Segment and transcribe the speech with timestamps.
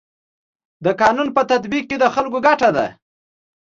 [0.85, 2.87] د قانون په تطبیق کي د خلکو ګټه ده.